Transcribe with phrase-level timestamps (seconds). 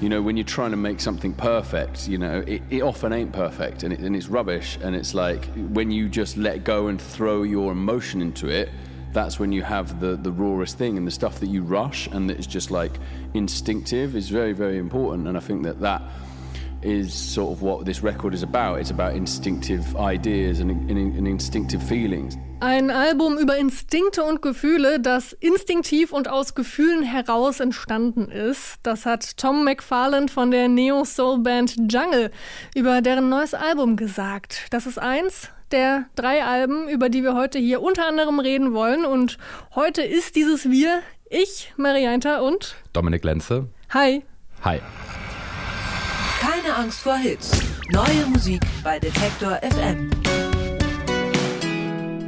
[0.00, 3.32] you know, when you're trying to make something perfect, you know, it, it often ain't
[3.32, 4.78] perfect and, it, and it's rubbish.
[4.82, 8.70] And it's like when you just let go and throw your emotion into it,
[9.12, 10.98] that's when you have the, the rawest thing.
[10.98, 12.92] And the stuff that you rush and that is just like
[13.34, 15.28] instinctive is very, very important.
[15.28, 16.02] And I think that that
[16.82, 18.80] is sort of what this record is about.
[18.80, 22.36] It's about instinctive ideas and, and, and instinctive feelings.
[22.60, 28.76] Ein Album über Instinkte und Gefühle, das instinktiv und aus Gefühlen heraus entstanden ist.
[28.82, 32.30] Das hat Tom McFarland von der Neo-Soul-Band Jungle
[32.74, 34.66] über deren neues Album gesagt.
[34.70, 39.04] Das ist eins der drei Alben, über die wir heute hier unter anderem reden wollen.
[39.04, 39.38] Und
[39.74, 43.68] heute ist dieses Wir ich, Marianta und Dominik Lenze.
[43.90, 44.22] Hi.
[44.62, 44.80] Hi.
[46.40, 47.60] Keine Angst vor Hits.
[47.90, 50.10] Neue Musik bei Detektor FM.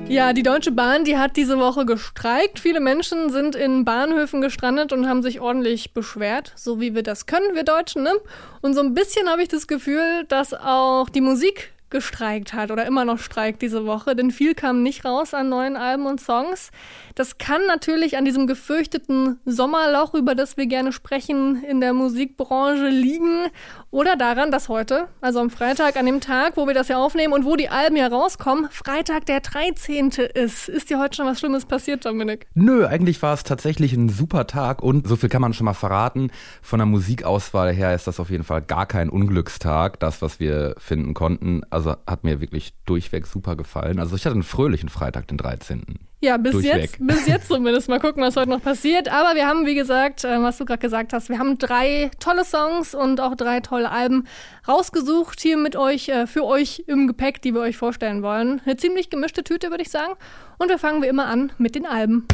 [0.09, 2.61] Ja, die Deutsche Bahn, die hat diese Woche gestreikt.
[2.61, 7.27] Viele Menschen sind in Bahnhöfen gestrandet und haben sich ordentlich beschwert, so wie wir das
[7.27, 8.05] können, wir Deutschen.
[8.05, 8.13] Ne?
[8.61, 12.87] Und so ein bisschen habe ich das Gefühl, dass auch die Musik gestreikt hat oder
[12.87, 16.71] immer noch streikt diese Woche, denn viel kam nicht raus an neuen Alben und Songs.
[17.15, 22.89] Das kann natürlich an diesem gefürchteten Sommerloch, über das wir gerne sprechen, in der Musikbranche
[22.89, 23.47] liegen
[23.91, 27.33] oder daran, dass heute, also am Freitag, an dem Tag, wo wir das ja aufnehmen
[27.33, 30.11] und wo die Alben ja rauskommen, Freitag der 13.
[30.35, 30.69] ist.
[30.69, 32.47] Ist dir heute schon was Schlimmes passiert, Dominik?
[32.55, 35.75] Nö, eigentlich war es tatsächlich ein super Tag und so viel kann man schon mal
[35.75, 36.31] verraten.
[36.63, 40.01] Von der Musikauswahl her ist das auf jeden Fall gar kein Unglückstag.
[40.01, 43.99] Das, was wir finden konnten, also hat mir wirklich durchweg super gefallen.
[43.99, 45.85] Also ich hatte einen fröhlichen Freitag, den 13.
[46.23, 46.81] Ja, bis Durchweg.
[46.81, 47.91] jetzt, bis jetzt zumindest.
[47.91, 49.09] Mal gucken, was heute noch passiert.
[49.13, 52.47] Aber wir haben, wie gesagt, äh, was du gerade gesagt hast, wir haben drei tolle
[52.47, 54.27] Songs und auch drei tolle Alben
[54.67, 58.63] rausgesucht hier mit euch, äh, für euch im Gepäck, die wir euch vorstellen wollen.
[58.65, 60.15] Eine ziemlich gemischte Tüte, würde ich sagen.
[60.57, 62.27] Und wir fangen wie immer an mit den Alben.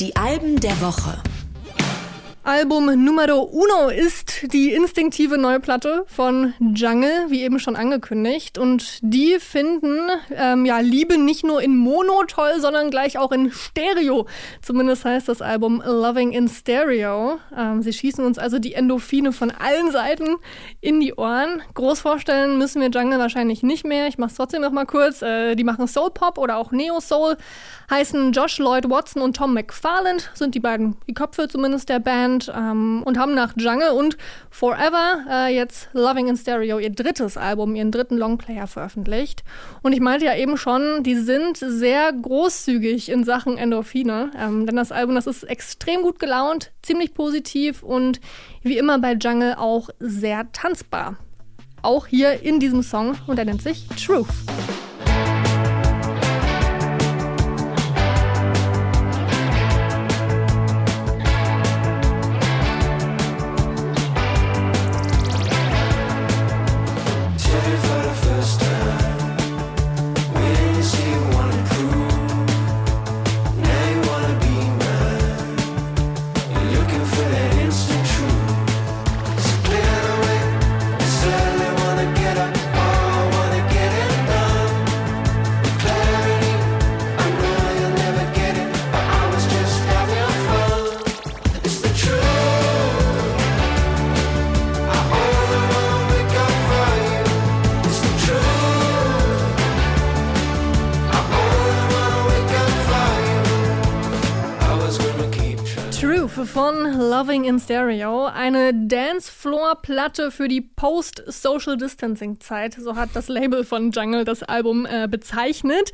[0.00, 1.22] Die Alben der Woche.
[2.46, 8.58] Album Numero Uno ist die instinktive neue Platte von Jungle, wie eben schon angekündigt.
[8.58, 13.50] Und die finden ähm, ja Liebe nicht nur in Mono toll, sondern gleich auch in
[13.50, 14.26] Stereo.
[14.60, 17.38] Zumindest heißt das Album Loving in Stereo.
[17.56, 20.36] Ähm, sie schießen uns also die Endorphine von allen Seiten
[20.82, 21.62] in die Ohren.
[21.72, 24.06] Groß vorstellen müssen wir Jungle wahrscheinlich nicht mehr.
[24.06, 25.22] Ich mach's trotzdem noch mal kurz.
[25.22, 27.38] Äh, die machen Soul Pop oder auch Neo Soul.
[27.90, 32.33] Heißen Josh Lloyd Watson und Tom McFarland sind die beiden, die Köpfe zumindest der Band
[32.54, 34.16] ähm, und haben nach Jungle und
[34.50, 39.44] Forever äh, jetzt Loving in Stereo ihr drittes Album, ihren dritten Longplayer veröffentlicht.
[39.82, 44.76] Und ich meinte ja eben schon, die sind sehr großzügig in Sachen Endorphine, ähm, denn
[44.76, 48.20] das Album, das ist extrem gut gelaunt, ziemlich positiv und
[48.62, 51.16] wie immer bei Jungle auch sehr tanzbar.
[51.82, 53.86] Auch hier in diesem Song und er nennt sich.
[53.88, 54.28] Truth
[107.54, 108.24] In Stereo.
[108.24, 112.74] Eine Dancefloor-Platte für die Post-Social Distancing-Zeit.
[112.74, 115.92] So hat das Label von Jungle das Album äh, bezeichnet.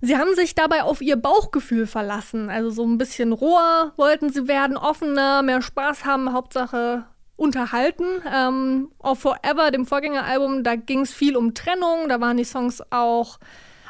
[0.00, 2.50] Sie haben sich dabei auf ihr Bauchgefühl verlassen.
[2.50, 7.04] Also so ein bisschen roher wollten sie werden, offener, mehr Spaß haben, Hauptsache
[7.36, 8.06] unterhalten.
[8.28, 12.08] Ähm, auf Forever, dem Vorgängeralbum, da ging es viel um Trennung.
[12.08, 13.38] Da waren die Songs auch,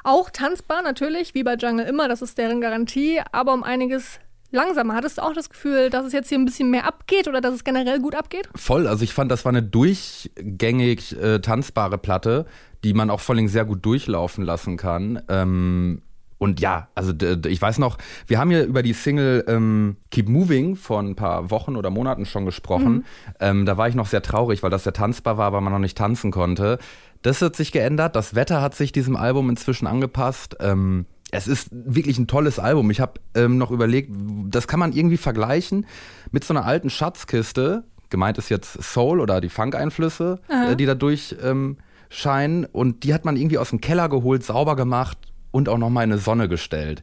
[0.05, 2.09] auch tanzbar, natürlich, wie bei Jungle immer.
[2.09, 3.23] Das ist deren Garantie.
[3.33, 4.21] Aber um einiges
[4.53, 4.95] langsamer.
[4.95, 7.55] Hattest du auch das Gefühl, dass es jetzt hier ein bisschen mehr abgeht oder dass
[7.55, 8.49] es generell gut abgeht?
[8.55, 12.47] Voll, also ich fand, das war eine durchgängig äh, tanzbare Platte,
[12.85, 15.23] die man auch vor allem sehr gut durchlaufen lassen kann.
[15.29, 16.03] Ähm,
[16.39, 17.13] und ja, also
[17.47, 17.97] ich weiß noch,
[18.27, 22.27] wir haben ja über die Single ähm, Keep Moving vor ein paar Wochen oder Monaten
[22.27, 22.93] schon gesprochen.
[22.93, 23.05] Mhm.
[23.41, 25.79] Ähm, da war ich noch sehr traurig, weil das ja tanzbar war, aber man noch
[25.79, 26.79] nicht tanzen konnte.
[27.23, 28.17] Das hat sich geändert.
[28.17, 30.57] Das Wetter hat sich diesem Album inzwischen angepasst.
[30.61, 32.91] Ähm, es ist wirklich ein tolles Album.
[32.91, 34.11] Ich habe ähm, noch überlegt,
[34.49, 35.87] das kann man irgendwie vergleichen
[36.31, 37.85] mit so einer alten Schatzkiste.
[38.11, 41.79] Gemeint ist jetzt Soul oder die Funk-Einflüsse, äh, die da durch ähm,
[42.09, 42.65] scheinen.
[42.65, 45.19] Und die hat man irgendwie aus dem Keller geholt, sauber gemacht
[45.51, 47.03] und auch nochmal in eine Sonne gestellt.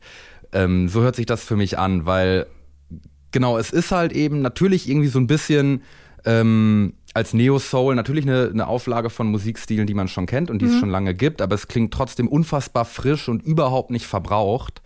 [0.51, 2.47] Ähm, so hört sich das für mich an, weil
[3.33, 5.81] Genau, es ist halt eben natürlich irgendwie so ein bisschen
[6.23, 10.61] ähm, als Neo Soul natürlich eine, eine Auflage von Musikstilen, die man schon kennt und
[10.61, 14.81] die es schon lange gibt, aber es klingt trotzdem unfassbar frisch und überhaupt nicht verbraucht.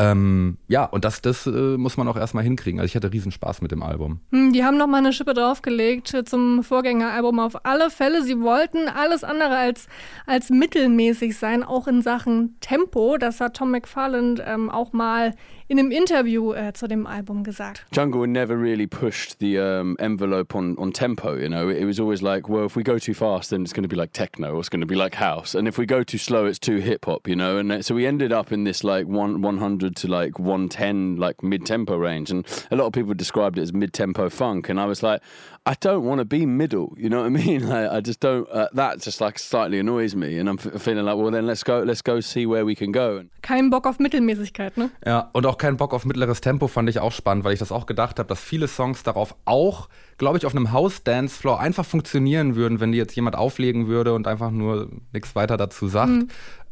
[0.00, 2.80] Ähm, ja, und das, das äh, muss man auch erstmal hinkriegen.
[2.80, 4.20] Also ich hatte riesen Spaß mit dem Album.
[4.32, 8.22] Hm, Die haben noch mal eine Schippe draufgelegt zum Vorgängeralbum auf alle Fälle.
[8.22, 9.88] Sie wollten alles andere als,
[10.26, 13.18] als mittelmäßig sein, auch in Sachen Tempo.
[13.18, 15.34] Das hat Tom McFarland ähm, auch mal
[15.70, 17.86] in einem Interview äh, zu dem Album gesagt.
[17.94, 21.36] Jungle never really pushed the um, envelope on, on tempo.
[21.36, 23.84] You know, it was always like, well, if we go too fast, then it's going
[23.84, 26.02] to be like techno, or it's going to be like house, and if we go
[26.02, 27.28] too slow, it's too hip hop.
[27.28, 31.16] You know, and so we ended up in this like one 100 to like 110
[31.16, 34.68] like mid tempo range, and a lot of people described it as mid tempo funk,
[34.68, 35.20] and I was like,
[35.66, 36.94] I don't want to be middle.
[37.00, 37.68] You know what I mean?
[37.68, 38.46] Like, I just don't.
[38.50, 41.64] Uh, that just like slightly annoys me, and I'm f- feeling like, well, then let's
[41.64, 43.18] go, let's go see where we can go.
[43.18, 44.90] And Kein Bock auf Mittelmäßigkeit, ne?
[45.06, 47.72] Ja, und auch keinen Bock auf mittleres Tempo fand ich auch spannend, weil ich das
[47.72, 49.88] auch gedacht habe, dass viele Songs darauf auch,
[50.18, 54.26] glaube ich, auf einem House-Dance-Floor einfach funktionieren würden, wenn die jetzt jemand auflegen würde und
[54.26, 56.12] einfach nur nichts weiter dazu sagt.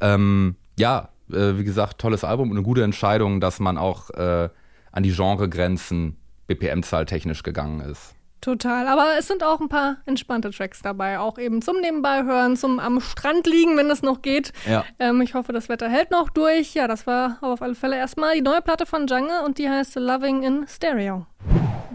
[0.00, 4.48] Ähm, ja, äh, wie gesagt, tolles Album und eine gute Entscheidung, dass man auch äh,
[4.92, 6.16] an die Genregrenzen
[6.46, 8.14] BPM-Zahl technisch gegangen ist.
[8.40, 8.86] Total.
[8.86, 11.18] Aber es sind auch ein paar entspannte Tracks dabei.
[11.18, 14.52] Auch eben zum Nebenbei hören, zum am Strand liegen, wenn es noch geht.
[14.68, 14.84] Ja.
[14.98, 16.74] Ähm, ich hoffe, das Wetter hält noch durch.
[16.74, 19.96] Ja, das war auf alle Fälle erstmal die neue Platte von Jungle und die heißt
[19.96, 21.26] Loving in Stereo.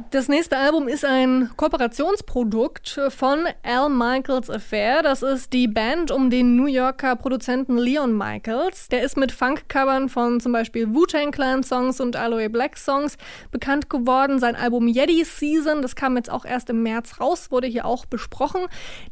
[0.09, 5.03] Das nächste Album ist ein Kooperationsprodukt von Al Michaels Affair.
[5.03, 8.87] Das ist die Band um den New Yorker Produzenten Leon Michaels.
[8.87, 13.17] Der ist mit Funk-Covern von zum Beispiel Wu-Tang Clan Songs und Aloe Black Songs
[13.51, 14.39] bekannt geworden.
[14.39, 18.05] Sein Album Yeti Season, das kam jetzt auch erst im März raus, wurde hier auch
[18.05, 18.61] besprochen.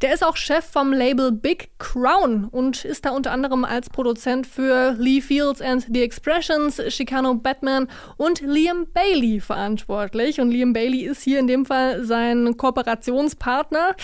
[0.01, 4.47] Der ist auch Chef vom Label Big Crown und ist da unter anderem als Produzent
[4.47, 7.87] für Lee Fields and the Expressions, Chicano Batman
[8.17, 10.41] und Liam Bailey verantwortlich.
[10.41, 13.95] Und Liam Bailey ist hier in dem Fall sein Kooperationspartner.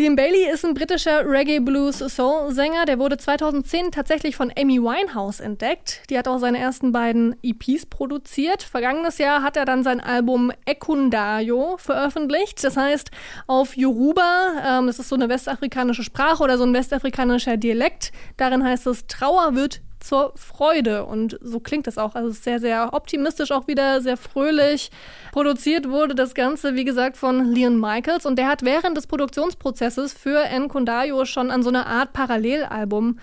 [0.00, 2.86] Liam Bailey ist ein britischer Reggae-Blues-Soul-Sänger.
[2.86, 6.02] Der wurde 2010 tatsächlich von Amy Winehouse entdeckt.
[6.08, 8.62] Die hat auch seine ersten beiden EPs produziert.
[8.62, 12.64] Vergangenes Jahr hat er dann sein Album Ekundayo veröffentlicht.
[12.64, 13.10] Das heißt
[13.46, 18.10] auf Yoruba, ähm, das ist so eine westafrikanische Sprache oder so ein westafrikanischer Dialekt.
[18.38, 21.04] Darin heißt es, Trauer wird zur Freude.
[21.04, 22.14] Und so klingt es auch.
[22.14, 24.90] Also sehr, sehr optimistisch auch wieder, sehr fröhlich.
[25.32, 28.26] Produziert wurde das Ganze, wie gesagt, von Leon Michaels.
[28.26, 33.18] Und der hat während des Produktionsprozesses für Nkundayo schon an so einer Art Parallelalbum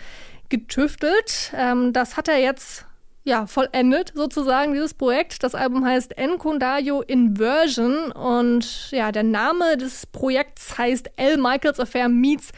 [0.50, 1.52] getüftelt.
[1.56, 2.86] Ähm, das hat er jetzt
[3.28, 5.44] ja, vollendet sozusagen, dieses Projekt.
[5.44, 11.38] Das Album heißt Nkundayo Inversion und ja, der Name des Projekts heißt L.
[11.38, 12.52] Michaels Affair meets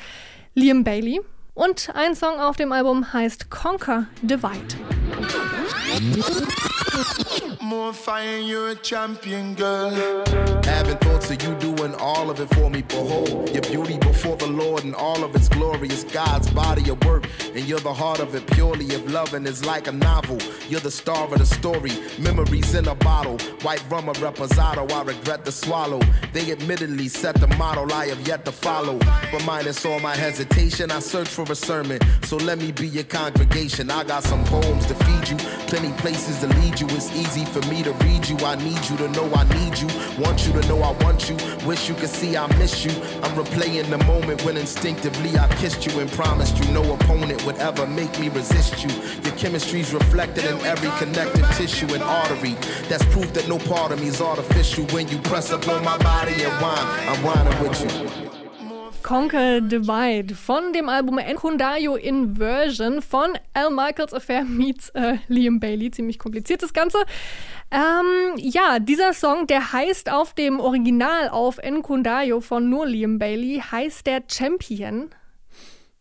[0.54, 1.22] Liam Bailey.
[1.60, 4.78] Und ein Song auf dem Album heißt Conquer Divide.
[7.62, 9.92] More fire, you're a champion, girl.
[10.64, 12.82] Having thoughts of you doing all of it for me.
[12.82, 17.04] Behold, your beauty before the Lord and all of its glory is God's body of
[17.06, 17.26] work.
[17.56, 18.86] And you're the heart of it purely.
[18.86, 20.38] If loving is like a novel,
[20.68, 21.92] you're the star of the story.
[22.20, 23.38] Memories in a bottle.
[23.62, 26.02] White rum or reposado, I regret to swallow.
[26.34, 29.00] They admittedly set the model I have yet to follow.
[29.32, 32.00] But minus all my hesitation, I search for a sermon.
[32.24, 33.90] So let me be your congregation.
[33.92, 35.38] I got some poems to feed you,
[35.80, 36.88] plenty places to lead you.
[36.90, 38.38] It's easy for me to read you.
[38.40, 39.88] I need you to know I need you.
[40.22, 41.38] Want you to know I want you.
[41.66, 42.92] Wish you could see I miss you.
[43.24, 47.58] I'm replaying the moment when instinctively I kissed you and promised you no opponent would
[47.58, 48.92] ever make me resist you.
[49.24, 52.56] Your chemistry's reflected in every connective tissue and artery.
[52.90, 54.86] That's proof that no part of me's artificial.
[54.88, 58.29] When you press up on my body and whine, I'm whining with you.
[59.10, 65.90] Conquer Divide von dem Album Nkundayo Inversion von Al Michaels Affair meets äh, Liam Bailey.
[65.90, 67.00] Ziemlich kompliziertes Ganze.
[67.72, 73.64] Ähm, ja, dieser Song, der heißt auf dem Original auf Nkundayo von nur Liam Bailey,
[73.72, 75.10] heißt der Champion.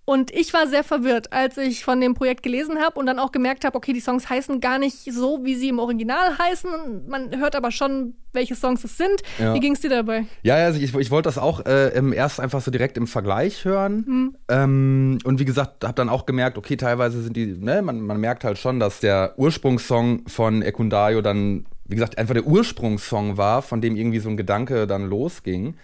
[0.09, 3.31] Und ich war sehr verwirrt, als ich von dem Projekt gelesen habe und dann auch
[3.31, 7.07] gemerkt habe, okay, die Songs heißen gar nicht so, wie sie im Original heißen.
[7.07, 9.21] Man hört aber schon, welche Songs es sind.
[9.39, 9.53] Ja.
[9.53, 10.25] Wie ging es dir dabei?
[10.43, 13.67] Ja, also ich, ich wollte das auch äh, im erst einfach so direkt im Vergleich
[13.67, 14.35] hören.
[14.49, 18.19] Ähm, und wie gesagt, habe dann auch gemerkt, okay, teilweise sind die, ne, man, man
[18.19, 23.61] merkt halt schon, dass der Ursprungssong von Ekundayo dann, wie gesagt, einfach der Ursprungssong war,
[23.61, 25.75] von dem irgendwie so ein Gedanke dann losging.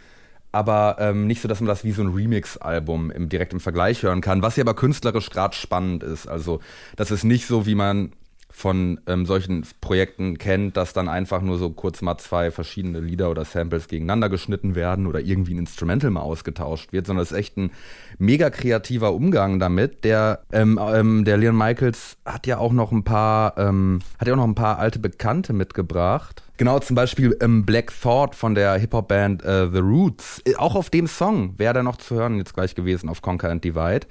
[0.54, 4.04] Aber ähm, nicht so, dass man das wie so ein Remix-Album im, direkt im Vergleich
[4.04, 6.28] hören kann, was ja aber künstlerisch gerade spannend ist.
[6.28, 6.60] Also,
[6.94, 8.12] das ist nicht so, wie man
[8.50, 13.32] von ähm, solchen Projekten kennt, dass dann einfach nur so kurz mal zwei verschiedene Lieder
[13.32, 17.36] oder Samples gegeneinander geschnitten werden oder irgendwie ein Instrumental mal ausgetauscht wird, sondern es ist
[17.36, 17.72] echt ein
[18.18, 20.04] mega kreativer Umgang damit.
[20.04, 24.34] Der, ähm, ähm, der Leon Michaels hat ja auch noch ein paar, ähm, hat ja
[24.34, 26.43] auch noch ein paar alte Bekannte mitgebracht.
[26.56, 30.40] Genau, zum Beispiel ähm, Black Thought von der Hip-Hop-Band äh, The Roots.
[30.44, 33.50] Äh, auch auf dem Song wäre da noch zu hören jetzt gleich gewesen auf Conquer
[33.50, 34.06] and Divide.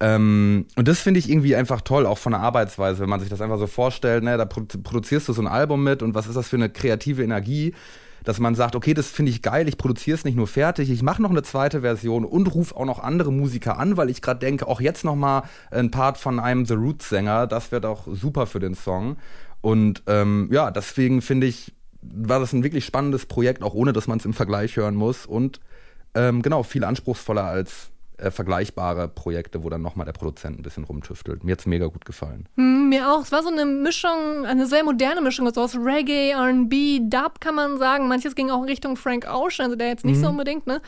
[0.00, 3.28] Ähm, und das finde ich irgendwie einfach toll, auch von der Arbeitsweise, wenn man sich
[3.28, 6.34] das einfach so vorstellt, ne, da produzierst du so ein Album mit und was ist
[6.34, 7.74] das für eine kreative Energie,
[8.24, 11.02] dass man sagt, okay, das finde ich geil, ich produziere es nicht nur fertig, ich
[11.02, 14.40] mache noch eine zweite Version und rufe auch noch andere Musiker an, weil ich gerade
[14.40, 18.08] denke, auch jetzt noch mal ein Part von einem The Roots Sänger, das wird auch
[18.10, 19.16] super für den Song.
[19.60, 21.72] Und ähm, ja, deswegen finde ich,
[22.12, 25.26] war das ein wirklich spannendes Projekt, auch ohne dass man es im Vergleich hören muss.
[25.26, 25.60] Und
[26.14, 30.84] ähm, genau, viel anspruchsvoller als äh, vergleichbare Projekte, wo dann nochmal der Produzent ein bisschen
[30.84, 31.42] rumtüftelt.
[31.44, 32.48] Mir hat es mega gut gefallen.
[32.56, 33.22] Hm, mir auch.
[33.22, 37.54] Es war so eine Mischung, eine sehr moderne Mischung, also aus Reggae, RB, Dub kann
[37.54, 38.06] man sagen.
[38.08, 40.22] Manches ging auch in Richtung Frank Ocean, also der jetzt nicht mhm.
[40.22, 40.80] so unbedingt, ne?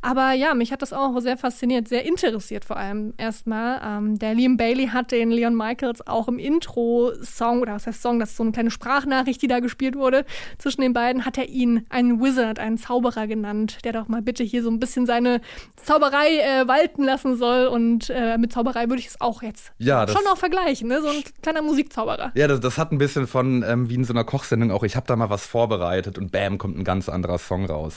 [0.00, 3.80] Aber ja, mich hat das auch sehr fasziniert, sehr interessiert vor allem erstmal.
[3.84, 8.18] Ähm, der Liam Bailey hat den Leon Michaels auch im Intro-Song, oder was heißt Song,
[8.18, 10.24] das ist so eine kleine Sprachnachricht, die da gespielt wurde,
[10.58, 14.42] zwischen den beiden, hat er ihn einen Wizard, einen Zauberer genannt, der doch mal bitte
[14.42, 15.40] hier so ein bisschen seine
[15.76, 17.66] Zauberei äh, walten lassen soll.
[17.66, 21.00] Und äh, mit Zauberei würde ich es auch jetzt ja, schon auch vergleichen, ne?
[21.00, 22.32] so ein kleiner Musikzauberer.
[22.34, 24.96] Ja, das, das hat ein bisschen von, ähm, wie in so einer Kochsendung auch, ich
[24.96, 27.96] habe da mal was vorbereitet und bam, kommt ein ganz anderer Song raus.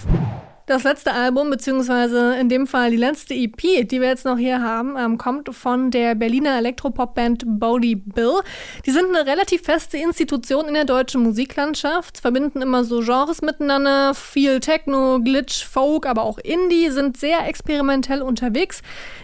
[0.68, 4.64] Das letzte Album, beziehungsweise in dem Fall die letzte EP, die wir jetzt noch hier
[4.64, 8.40] haben, ähm, kommt von der Berliner Elektropop-Band Bodie Bill.
[8.84, 14.16] Die sind eine relativ feste Institution in der deutschen Musiklandschaft, verbinden immer so Genres miteinander,
[14.16, 18.82] viel Techno, Glitch, Folk, aber auch Indie, sind sehr experimentell unterwegs.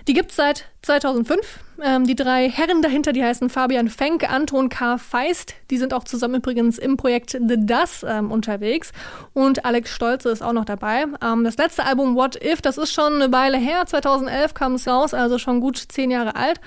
[0.07, 1.59] Die gibt's seit 2005.
[1.83, 4.97] Ähm, die drei Herren dahinter, die heißen Fabian Fenk, Anton K.
[4.97, 5.55] Feist.
[5.69, 8.91] Die sind auch zusammen übrigens im Projekt The Das ähm, unterwegs.
[9.33, 11.05] Und Alex Stolze ist auch noch dabei.
[11.23, 13.85] Ähm, das letzte Album What If, das ist schon eine Weile her.
[13.85, 16.59] 2011 kam es raus, also schon gut zehn Jahre alt.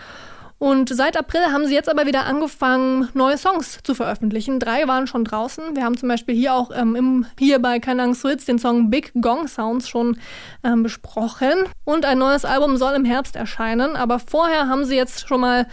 [0.65, 4.59] Und seit April haben sie jetzt aber wieder angefangen, neue Songs zu veröffentlichen.
[4.59, 5.77] Drei waren schon draußen.
[5.77, 8.89] Wir haben zum Beispiel hier auch ähm, im, hier bei Keine Angst Hits den Song
[8.89, 10.17] Big Gong Sounds schon
[10.63, 11.53] ähm, besprochen.
[11.85, 13.95] Und ein neues Album soll im Herbst erscheinen.
[13.95, 15.67] Aber vorher haben sie jetzt schon mal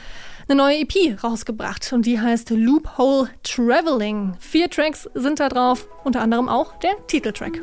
[0.49, 4.33] eine neue EP rausgebracht und die heißt Loophole Traveling.
[4.41, 7.61] Vier Tracks sind da drauf, unter anderem auch der Titeltrack.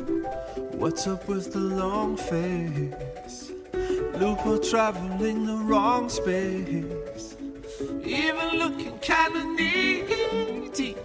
[0.79, 3.48] What's up with the long face?
[4.17, 7.35] Loophole traveling the wrong space.
[8.03, 10.95] Even looking kinda needy.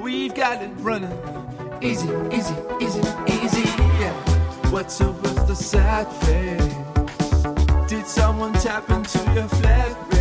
[0.00, 1.18] We've got it running.
[1.80, 3.68] Easy, easy, easy, easy.
[4.00, 4.12] Yeah.
[4.70, 6.74] What's up with the sad face?
[7.88, 10.13] Did someone tap into your flat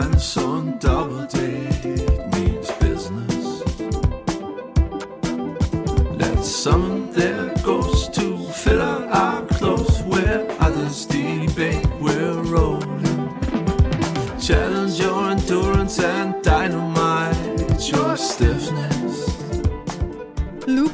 [0.00, 1.26] and a dinosaur on double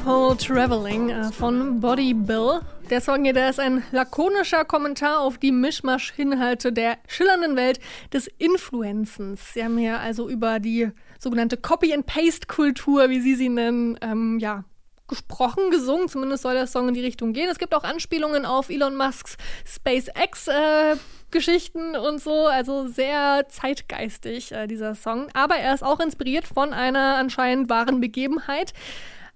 [0.07, 2.61] Loophole Traveling äh, von Body Bill.
[2.89, 7.81] Der Song hier, der ist ein lakonischer Kommentar auf die Mischmasch-Inhalte der schillernden Welt
[8.13, 9.53] des Influenzens.
[9.53, 14.63] Sie haben hier also über die sogenannte Copy-and-Paste-Kultur, wie Sie sie nennen, ähm, ja,
[15.09, 16.07] gesprochen, gesungen.
[16.07, 17.49] Zumindest soll der Song in die Richtung gehen.
[17.49, 19.35] Es gibt auch Anspielungen auf Elon Musks
[19.65, 20.47] SpaceX.
[20.47, 20.95] Äh,
[21.29, 25.27] Geschichten und so, also sehr zeitgeistig, äh, dieser Song.
[25.33, 28.73] Aber er ist auch inspiriert von einer anscheinend wahren Begebenheit.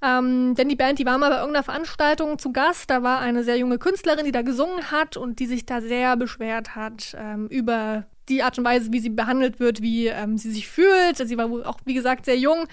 [0.03, 2.89] Ähm, denn die Band, die war mal bei irgendeiner Veranstaltung zu Gast.
[2.89, 6.17] Da war eine sehr junge Künstlerin, die da gesungen hat und die sich da sehr
[6.17, 10.51] beschwert hat ähm, über die Art und Weise, wie sie behandelt wird, wie ähm, sie
[10.51, 11.17] sich fühlt.
[11.17, 12.65] Sie war auch, wie gesagt, sehr jung,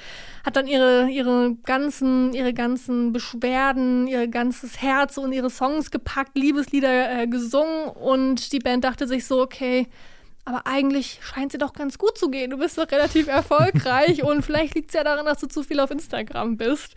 [0.45, 6.37] hat dann ihre, ihre, ganzen, ihre ganzen Beschwerden, ihr ganzes Herz und ihre Songs gepackt,
[6.37, 9.89] Liebeslieder äh, gesungen und die Band dachte sich so, okay,
[10.49, 12.51] aber eigentlich scheint sie doch ganz gut zu gehen.
[12.51, 15.79] Du bist doch relativ erfolgreich und vielleicht liegt es ja daran, dass du zu viel
[15.79, 16.95] auf Instagram bist.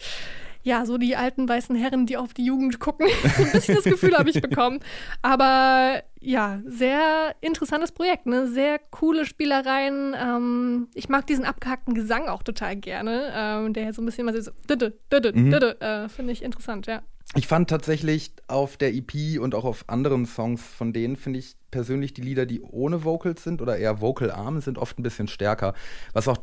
[0.63, 3.07] Ja, so die alten weißen Herren, die auf die Jugend gucken.
[3.37, 4.79] Ein bisschen das Gefühl habe ich bekommen.
[5.21, 8.47] Aber ja, sehr interessantes Projekt, ne?
[8.47, 10.15] Sehr coole Spielereien.
[10.17, 13.33] Ähm, ich mag diesen abgehackten Gesang auch total gerne.
[13.35, 15.51] Ähm, der so ein bisschen mal so düdde, düdde, mhm.
[15.51, 17.01] düdde, äh, finde ich interessant, ja.
[17.35, 21.57] Ich fand tatsächlich auf der EP und auch auf anderen Songs von denen, finde ich
[21.71, 25.73] persönlich die Lieder, die ohne Vocals sind oder eher vocal-arm sind, oft ein bisschen stärker.
[26.13, 26.37] Was auch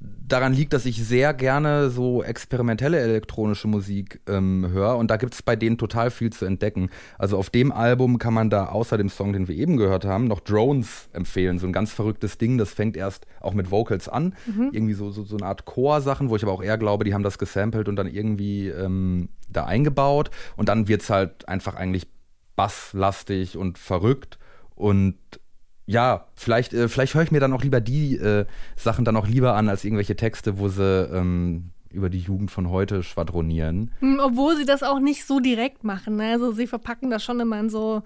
[0.00, 5.34] daran liegt, dass ich sehr gerne so experimentelle elektronische Musik ähm, höre und da gibt
[5.34, 6.90] es bei denen total viel zu entdecken.
[7.18, 10.26] Also auf dem Album kann man da außer dem Song, den wir eben gehört haben,
[10.26, 11.58] noch Drones empfehlen.
[11.58, 14.34] So ein ganz verrücktes Ding, das fängt erst auch mit Vocals an.
[14.46, 14.70] Mhm.
[14.72, 17.22] Irgendwie so, so, so eine Art Chor-Sachen, wo ich aber auch eher glaube, die haben
[17.22, 22.06] das gesampelt und dann irgendwie ähm, da eingebaut und dann wird es halt einfach eigentlich
[22.56, 24.38] basslastig und verrückt
[24.76, 25.16] und
[25.86, 28.44] ja, vielleicht, äh, vielleicht höre ich mir dann auch lieber die äh,
[28.76, 32.70] Sachen dann auch lieber an als irgendwelche Texte, wo sie ähm, über die Jugend von
[32.70, 33.92] heute schwadronieren.
[34.00, 36.16] Hm, obwohl sie das auch nicht so direkt machen.
[36.16, 36.32] Ne?
[36.32, 38.02] Also sie verpacken das schon immer in so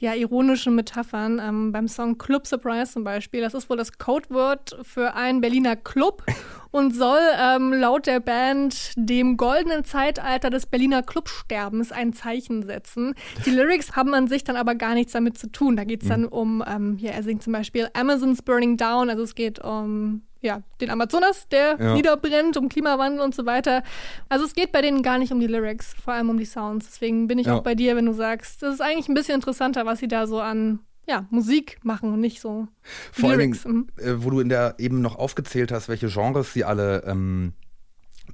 [0.00, 1.40] ja, ironische Metaphern.
[1.42, 3.42] Ähm, beim Song Club Surprise zum Beispiel.
[3.42, 6.24] Das ist wohl das Codewort für einen Berliner Club
[6.70, 13.14] und soll ähm, laut der Band dem goldenen Zeitalter des Berliner Clubsterbens ein Zeichen setzen.
[13.44, 15.76] Die Lyrics haben an sich dann aber gar nichts damit zu tun.
[15.76, 16.28] Da geht es dann mhm.
[16.28, 20.62] um, ähm, ja, er singt zum Beispiel Amazon's Burning Down, also es geht um ja,
[20.80, 21.94] den Amazonas, der ja.
[21.94, 23.82] niederbrennt, um Klimawandel und so weiter.
[24.28, 26.86] Also es geht bei denen gar nicht um die Lyrics, vor allem um die Sounds.
[26.86, 27.56] Deswegen bin ich ja.
[27.56, 30.26] auch bei dir, wenn du sagst, das ist eigentlich ein bisschen interessanter, was sie da
[30.26, 32.68] so an ja, Musik machen und nicht so
[33.12, 33.66] Vor Lyrics.
[33.66, 34.02] Allem, mhm.
[34.02, 37.52] äh, wo du in der eben noch aufgezählt hast, welche Genres sie alle ähm,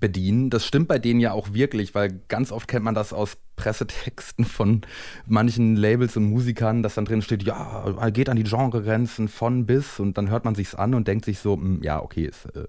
[0.00, 0.50] bedienen.
[0.50, 4.44] Das stimmt bei denen ja auch wirklich, weil ganz oft kennt man das aus Pressetexten
[4.44, 4.82] von
[5.26, 9.98] manchen Labels und Musikern, dass dann drin steht, ja, geht an die Genregrenzen von bis
[9.98, 12.46] und dann hört man sich's an und denkt sich so, mh, hm, ja, okay, ist,
[12.54, 12.64] äh,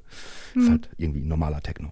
[0.53, 0.61] hm.
[0.61, 1.91] ist halt irgendwie normaler Techno.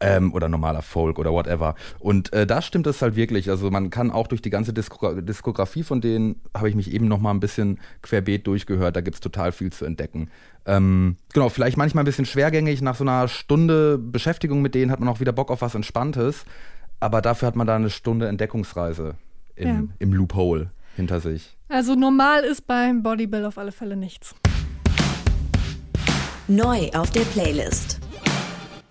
[0.00, 1.76] Ähm, oder normaler Folk oder whatever.
[2.00, 3.48] Und äh, da stimmt es halt wirklich.
[3.48, 7.06] Also man kann auch durch die ganze Disko Diskografie von denen, habe ich mich eben
[7.06, 10.30] noch mal ein bisschen querbeet durchgehört, da gibt es total viel zu entdecken.
[10.66, 12.82] Ähm, genau, vielleicht manchmal ein bisschen schwergängig.
[12.82, 16.44] Nach so einer Stunde Beschäftigung mit denen hat man auch wieder Bock auf was Entspanntes.
[17.00, 19.14] Aber dafür hat man da eine Stunde Entdeckungsreise
[19.56, 19.82] im, ja.
[19.98, 21.56] im Loophole hinter sich.
[21.68, 24.34] Also normal ist beim Bodybuild auf alle Fälle nichts.
[26.46, 28.00] Neu auf der Playlist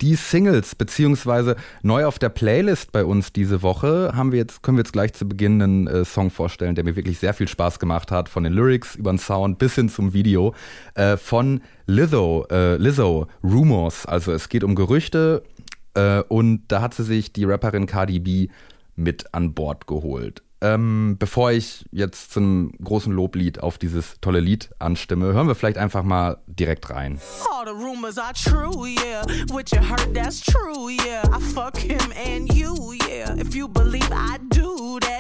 [0.04, 4.78] die Singles, beziehungsweise neu auf der Playlist bei uns diese Woche, haben wir jetzt, können
[4.78, 7.80] wir jetzt gleich zu Beginn einen äh, Song vorstellen, der mir wirklich sehr viel Spaß
[7.80, 10.54] gemacht hat, von den Lyrics über den Sound bis hin zum Video,
[10.96, 14.06] äh, von Lizzo, äh, Lizzo, Rumors.
[14.06, 15.42] Also es geht um Gerüchte
[15.94, 18.50] äh, und da hat sie sich die Rapperin Cardi B
[18.98, 20.43] mit an Bord geholt.
[20.63, 25.78] Ähm, bevor ich jetzt zum großen Loblied auf dieses tolle Lied anstimme, hören wir vielleicht
[25.78, 27.19] einfach mal direkt rein.
[27.52, 29.26] All the rumors are true, yeah.
[29.49, 31.21] What you heard, that's true, yeah.
[31.36, 33.36] I fuck him and you, yeah.
[33.38, 35.12] If you believe I do that,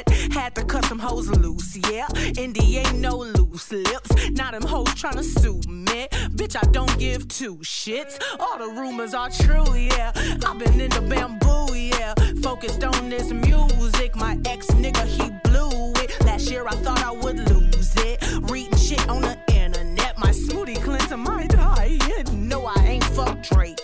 [0.43, 2.05] had to cut some hoes loose, yeah.
[2.37, 4.11] Indy ain't no loose lips.
[4.31, 6.07] Now them hoes tryna sue me.
[6.35, 8.21] Bitch, I don't give two shits.
[8.41, 10.11] All the rumors are true, yeah.
[10.45, 12.13] I've been in the bamboo, yeah.
[12.41, 14.17] Focused on this music.
[14.17, 16.11] My ex nigga, he blew it.
[16.25, 18.21] Last year I thought I would lose it.
[18.51, 20.19] Reading shit on the internet.
[20.19, 21.99] My smoothie cleanser might die.
[22.33, 23.79] No, I ain't fuck Drake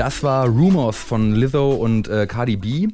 [0.00, 2.88] Das war Rumors von Lizzo und äh, Cardi B.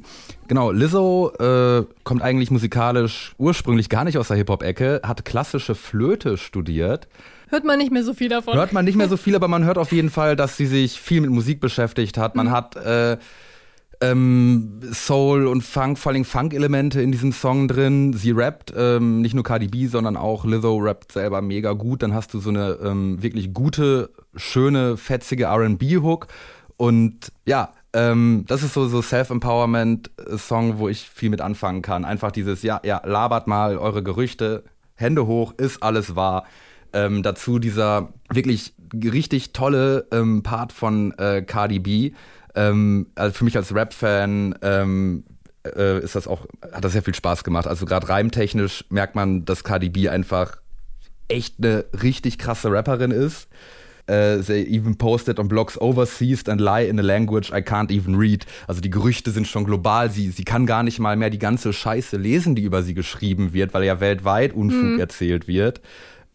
[0.49, 6.35] Genau, Lizzo äh, kommt eigentlich musikalisch ursprünglich gar nicht aus der Hip-Hop-Ecke, hat klassische Flöte
[6.35, 7.07] studiert.
[7.47, 8.55] Hört man nicht mehr so viel davon.
[8.55, 10.99] Hört man nicht mehr so viel, aber man hört auf jeden Fall, dass sie sich
[10.99, 12.35] viel mit Musik beschäftigt hat.
[12.35, 12.51] Man mhm.
[12.51, 13.17] hat äh,
[14.01, 18.11] ähm, Soul und Funk, vor allem Funk-Elemente in diesem Song drin.
[18.11, 22.03] Sie rappt, ähm, nicht nur Cardi B, sondern auch Lizzo rappt selber mega gut.
[22.03, 26.27] Dann hast du so eine ähm, wirklich gute, schöne, fetzige R&B-Hook
[26.77, 32.05] und ja, ähm, das ist so so Self-Empowerment-Song, wo ich viel mit anfangen kann.
[32.05, 34.63] Einfach dieses, ja, ja, labert mal eure Gerüchte,
[34.95, 36.45] Hände hoch, ist alles wahr.
[36.93, 42.11] Ähm, dazu dieser wirklich richtig tolle ähm, Part von äh, Cardi B.
[42.55, 45.23] Ähm, also für mich als Rap-Fan ähm,
[45.75, 47.67] äh, ist das auch, hat das sehr viel Spaß gemacht.
[47.67, 50.57] Also gerade reimtechnisch merkt man, dass Cardi B einfach
[51.27, 53.47] echt eine richtig krasse Rapperin ist.
[54.09, 58.15] Uh, they even posted on blogs overseas and lie in a language I can't even
[58.15, 58.45] read.
[58.65, 60.09] Also die Gerüchte sind schon global.
[60.09, 63.51] Sie, sie kann gar nicht mal mehr die ganze Scheiße lesen, die über sie geschrieben
[63.51, 64.99] wird, weil ja weltweit Unfug mhm.
[64.99, 65.81] erzählt wird.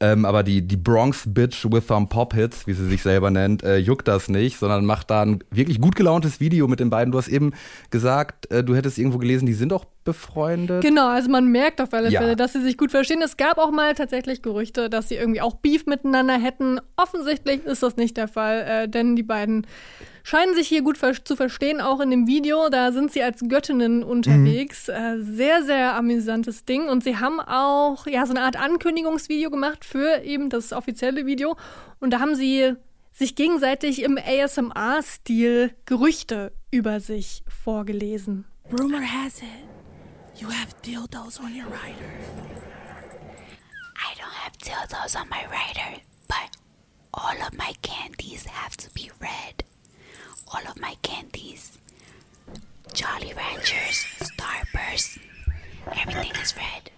[0.03, 3.63] Ähm, aber die, die Bronx Bitch with some Pop Hits, wie sie sich selber nennt,
[3.63, 7.13] äh, juckt das nicht, sondern macht da ein wirklich gut gelauntes Video mit den beiden.
[7.13, 7.53] Du hast eben
[7.91, 10.83] gesagt, äh, du hättest irgendwo gelesen, die sind auch befreundet.
[10.83, 12.21] Genau, also man merkt auf alle Ja.
[12.21, 13.23] Fälle, dass sie sich gut verstehen.
[13.23, 16.81] Es gab auch mal tatsächlich Gerüchte, dass sie irgendwie auch Beef miteinander hätten.
[16.97, 19.67] Offensichtlich ist das nicht der Fall, äh, denn die beiden
[20.25, 22.69] scheinen sich hier gut ver zu verstehen, auch in dem Video.
[22.69, 24.89] Da sind sie als Göttinnen unterwegs.
[24.89, 26.89] Äh, sehr, sehr amüsantes Ding.
[26.89, 31.57] Und sie haben auch ja, so eine Art Ankündigungsvideo gemacht für eben das offizielle Video.
[32.01, 32.75] Und da haben sie
[33.13, 38.47] sich gegenseitig im ASMR-Stil Gerüchte über sich vorgelesen.
[38.71, 39.72] Rumor has it
[40.37, 42.13] you have dildos on your rider.
[43.97, 46.57] I don't have dildos on my rider, but
[47.15, 49.65] all of my candies have to be red.
[50.49, 51.79] All of my candies.
[52.93, 55.19] Jolly Ranchers, Starburst,
[55.97, 56.91] everything is red.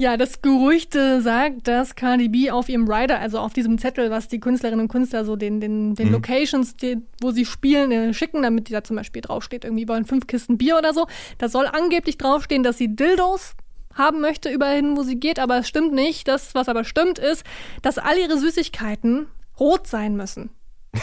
[0.00, 4.12] Ja, das Gerücht äh, sagt, dass Cardi B auf ihrem Rider, also auf diesem Zettel,
[4.12, 8.14] was die Künstlerinnen und Künstler so den, den, den Locations, die, wo sie spielen, äh,
[8.14, 11.08] schicken, damit die da zum Beispiel draufsteht, irgendwie wollen fünf Kisten Bier oder so.
[11.38, 13.56] Da soll angeblich draufstehen, dass sie Dildos
[13.92, 16.28] haben möchte überall hin, wo sie geht, aber es stimmt nicht.
[16.28, 17.42] Das, was aber stimmt, ist,
[17.82, 19.26] dass all ihre Süßigkeiten
[19.58, 20.50] rot sein müssen.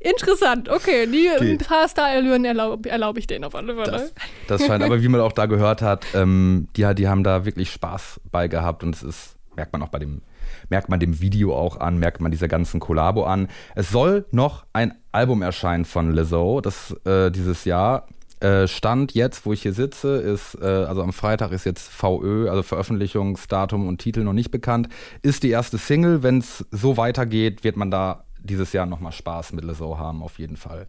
[0.00, 1.06] Interessant, okay.
[1.06, 3.90] Die ein paar Star-Allüren erlaube erlaub ich denen auf alle Fälle.
[3.90, 4.14] Das,
[4.46, 7.70] das scheint, aber wie man auch da gehört hat, ähm, die, die haben da wirklich
[7.72, 10.22] Spaß bei gehabt und es ist, merkt man auch bei dem,
[10.68, 13.48] merkt man dem Video auch an, merkt man dieser ganzen Kollabo an.
[13.74, 18.06] Es soll noch ein Album erscheinen von Lizzo, das äh, dieses Jahr.
[18.40, 22.48] Äh, Stand jetzt, wo ich hier sitze, ist, äh, also am Freitag ist jetzt VÖ,
[22.48, 24.88] also Veröffentlichungsdatum und Titel noch nicht bekannt,
[25.22, 26.22] ist die erste Single.
[26.22, 30.38] Wenn es so weitergeht, wird man da dieses Jahr nochmal Spaß mit Lizzo haben, auf
[30.38, 30.86] jeden Fall.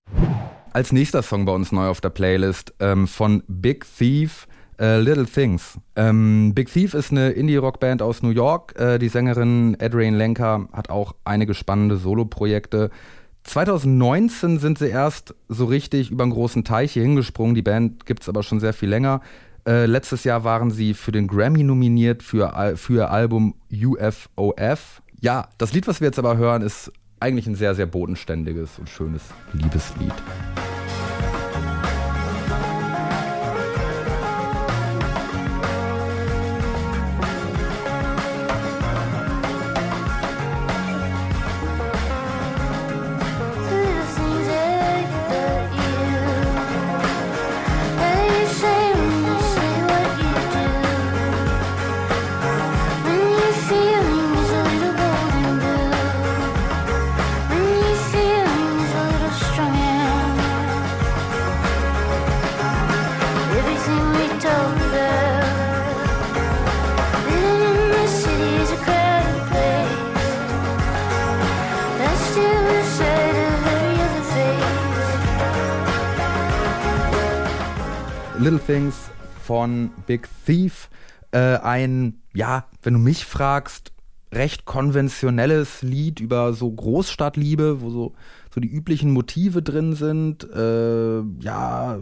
[0.72, 4.48] Als nächster Song bei uns neu auf der Playlist ähm, von Big Thief,
[4.80, 5.78] äh, Little Things.
[5.96, 8.80] Ähm, Big Thief ist eine Indie-Rock-Band aus New York.
[8.80, 12.90] Äh, die Sängerin Adrienne Lenker hat auch einige spannende Solo-Projekte.
[13.44, 17.56] 2019 sind sie erst so richtig über einen großen Teich hier hingesprungen.
[17.56, 19.22] Die Band gibt es aber schon sehr viel länger.
[19.68, 25.02] Äh, letztes Jahr waren sie für den Grammy nominiert für, für ihr Album UFOF.
[25.22, 28.90] Ja, das Lied, was wir jetzt aber hören, ist eigentlich ein sehr, sehr bodenständiges und
[28.90, 30.14] schönes Liebeslied.
[78.40, 78.96] Little Things
[79.44, 80.90] von Big Thief.
[81.32, 83.92] Äh, ein, ja, wenn du mich fragst,
[84.32, 88.14] recht konventionelles Lied über so Großstadtliebe, wo so,
[88.54, 90.50] so die üblichen Motive drin sind.
[90.50, 92.00] Äh, ja,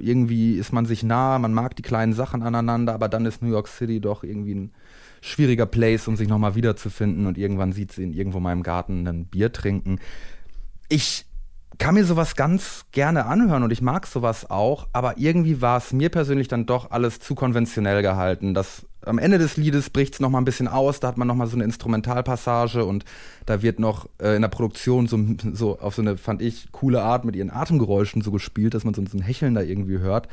[0.00, 3.50] irgendwie ist man sich nah, man mag die kleinen Sachen aneinander, aber dann ist New
[3.50, 4.70] York City doch irgendwie ein
[5.20, 9.08] schwieriger Place, um sich nochmal wiederzufinden und irgendwann sieht sie in irgendwo in meinem Garten
[9.08, 9.98] ein Bier trinken.
[10.88, 11.27] Ich
[11.78, 15.92] kann mir sowas ganz gerne anhören und ich mag sowas auch, aber irgendwie war es
[15.92, 18.52] mir persönlich dann doch alles zu konventionell gehalten.
[18.52, 21.46] Das am Ende des Liedes bricht es nochmal ein bisschen aus, da hat man nochmal
[21.46, 23.04] so eine Instrumentalpassage und
[23.46, 25.18] da wird noch äh, in der Produktion so,
[25.52, 28.94] so auf so eine, fand ich, coole Art mit ihren Atemgeräuschen so gespielt, dass man
[28.94, 30.28] so, so ein Hecheln da irgendwie hört.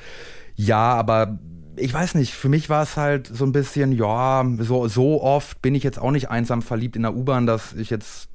[0.56, 1.40] Ja, aber
[1.78, 5.62] ich weiß nicht, für mich war es halt so ein bisschen, ja, so, so oft
[5.62, 8.30] bin ich jetzt auch nicht einsam verliebt in der U-Bahn, dass ich jetzt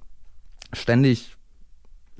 [0.72, 1.36] ständig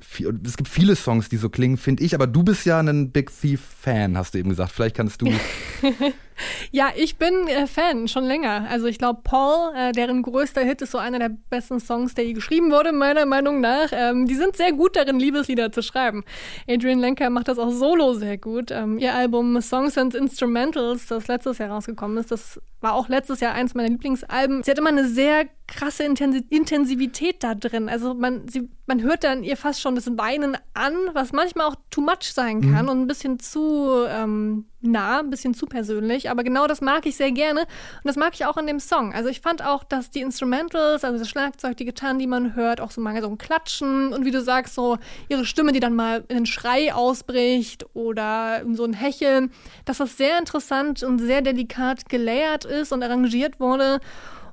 [0.01, 3.11] viel, es gibt viele Songs, die so klingen, finde ich, aber du bist ja ein
[3.11, 4.71] Big Thief-Fan, hast du eben gesagt.
[4.71, 5.27] Vielleicht kannst du.
[6.71, 8.67] Ja, ich bin äh, Fan, schon länger.
[8.69, 12.25] Also ich glaube, Paul, äh, deren größter Hit, ist so einer der besten Songs, der
[12.25, 13.89] je geschrieben wurde, meiner Meinung nach.
[13.91, 16.23] Ähm, die sind sehr gut darin, Liebeslieder zu schreiben.
[16.67, 18.71] Adrian Lenker macht das auch solo sehr gut.
[18.71, 23.39] Ähm, ihr Album Songs and Instrumentals, das letztes Jahr rausgekommen ist, das war auch letztes
[23.39, 24.63] Jahr eins meiner Lieblingsalben.
[24.63, 27.87] Sie hat immer eine sehr krasse Intensi Intensivität da drin.
[27.87, 31.75] Also man, sie, man hört dann ihr fast schon das Weinen an, was manchmal auch
[31.91, 36.29] too much sein kann und ein bisschen zu ähm, nah, ein bisschen zu persönlich.
[36.29, 39.13] Aber genau das mag ich sehr gerne und das mag ich auch in dem Song.
[39.13, 42.81] Also ich fand auch, dass die Instrumentals, also das Schlagzeug, die Gitarren, die man hört,
[42.81, 44.97] auch so mal so ein Klatschen und wie du sagst, so
[45.29, 49.51] ihre Stimme, die dann mal in einen Schrei ausbricht oder in so ein Hecheln,
[49.85, 53.99] dass das sehr interessant und sehr delikat gelayert ist und arrangiert wurde.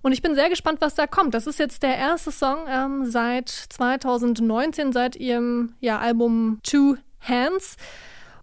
[0.03, 1.35] Und ich bin sehr gespannt, was da kommt.
[1.35, 7.77] Das ist jetzt der erste Song ähm, seit 2019, seit ihrem ja, Album Two Hands.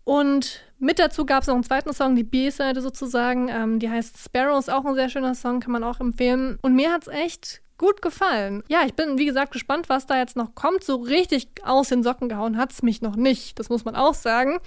[0.03, 3.49] Und mit dazu gab es noch einen zweiten Song, die B-Seite sozusagen.
[3.49, 6.57] Ähm, die heißt Sparrows, auch ein sehr schöner Song, kann man auch empfehlen.
[6.61, 8.63] Und mir hat es echt gut gefallen.
[8.67, 10.83] Ja, ich bin, wie gesagt, gespannt, was da jetzt noch kommt.
[10.83, 13.59] So richtig aus den Socken gehauen hat es mich noch nicht.
[13.59, 14.59] Das muss man auch sagen.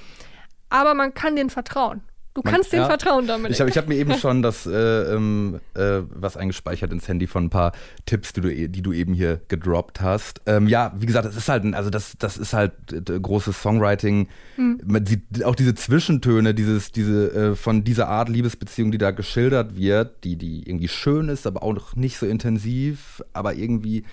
[0.70, 2.02] Aber man kann denen vertrauen.
[2.38, 2.88] Du Man- kannst denen ja.
[2.88, 3.50] vertrauen damit.
[3.50, 4.70] Ich habe ich hab mir eben schon das äh,
[5.14, 7.72] ähm, äh, was eingespeichert ins Handy von ein paar
[8.06, 10.40] Tipps, die du, e- die du eben hier gedroppt hast.
[10.46, 14.28] Ähm, ja, wie gesagt, das ist halt, also das, das ist halt äh, großes Songwriting.
[14.56, 19.76] Man sieht auch diese Zwischentöne, dieses, diese äh, von dieser Art Liebesbeziehung, die da geschildert
[19.76, 24.04] wird, die, die irgendwie schön ist, aber auch noch nicht so intensiv, aber irgendwie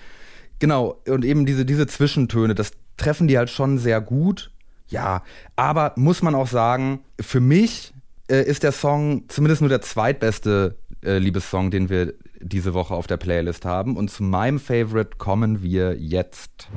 [0.58, 4.50] Genau, und eben diese, diese Zwischentöne, das treffen die halt schon sehr gut.
[4.88, 5.22] Ja,
[5.56, 7.92] aber muss man auch sagen, für mich
[8.30, 13.06] äh, ist der Song zumindest nur der zweitbeste äh, Liebessong, den wir diese Woche auf
[13.06, 13.96] der Playlist haben.
[13.96, 16.68] Und zu meinem Favorite kommen wir jetzt.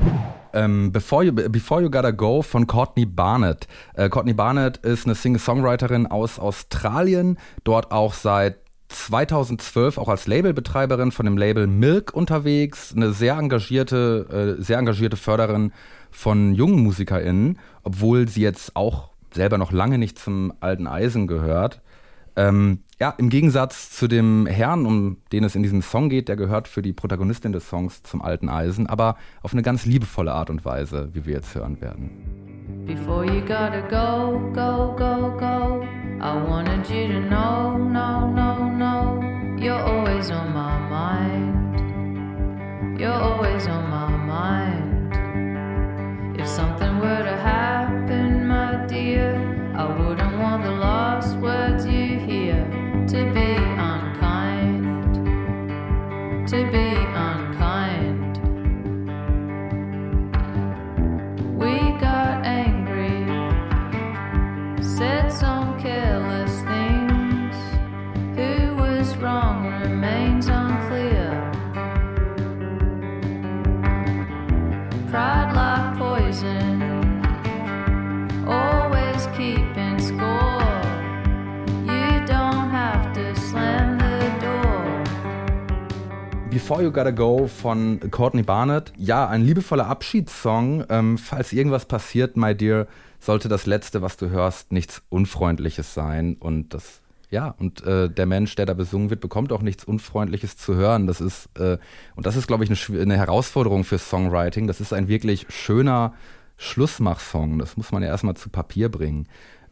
[0.53, 3.67] Ähm, Before, you, Before You Gotta Go von Courtney Barnett.
[3.93, 8.57] Äh, Courtney Barnett ist eine Singer-Songwriterin aus Australien, dort auch seit
[8.89, 15.17] 2012 auch als Labelbetreiberin von dem Label Milk unterwegs, eine sehr engagierte, äh, sehr engagierte
[15.17, 15.71] Förderin
[16.09, 21.81] von jungen MusikerInnen, obwohl sie jetzt auch selber noch lange nicht zum alten Eisen gehört.
[22.35, 26.35] Ähm, ja, im Gegensatz zu dem Herrn, um den es in diesem Song geht, der
[26.35, 30.49] gehört für die Protagonistin des Songs zum alten Eisen, aber auf eine ganz liebevolle Art
[30.49, 32.85] und Weise, wie wir jetzt hören werden.
[32.85, 35.85] Before you gotta go, go, go, go.
[36.21, 39.21] I wanted you to know, no, no, no.
[39.57, 41.79] You're always on my mind.
[42.99, 44.78] You're always on my mind.
[46.39, 49.35] If something were to happen, my dear,
[49.75, 52.63] I wouldn't want the last words you hear
[53.09, 53.55] to be
[53.91, 55.15] unkind.
[56.47, 56.95] To be
[57.29, 58.37] unkind.
[61.59, 63.19] We got angry,
[64.81, 65.18] said
[86.69, 88.93] Before You Gotta Go von Courtney Barnett.
[88.95, 90.85] Ja, ein liebevoller Abschiedssong.
[90.89, 92.85] Ähm, falls irgendwas passiert, my dear,
[93.19, 96.37] sollte das Letzte, was du hörst, nichts Unfreundliches sein.
[96.39, 97.01] Und das,
[97.31, 101.07] ja, und äh, der Mensch, der da besungen wird, bekommt auch nichts Unfreundliches zu hören.
[101.07, 101.79] Das ist, äh,
[102.15, 104.67] und das ist, glaube ich, eine, eine Herausforderung für Songwriting.
[104.67, 106.13] Das ist ein wirklich schöner
[106.57, 107.57] Schlussmachsong.
[107.57, 109.25] Das muss man ja erstmal zu Papier bringen.